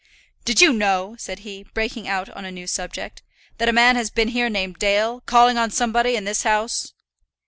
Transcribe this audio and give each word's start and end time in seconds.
"Did 0.45 0.61
you 0.61 0.73
know," 0.73 1.15
said 1.19 1.41
he, 1.45 1.63
breaking 1.75 2.07
out 2.07 2.27
on 2.31 2.43
a 2.43 2.51
new 2.51 2.65
subject, 2.65 3.21
"that 3.59 3.69
a 3.69 3.71
man 3.71 3.95
had 3.95 4.11
been 4.15 4.29
here 4.29 4.49
named 4.49 4.79
Dale, 4.79 5.21
calling 5.27 5.59
on 5.59 5.69
somebody 5.69 6.15
in 6.15 6.23
this 6.23 6.41
house?" 6.41 6.91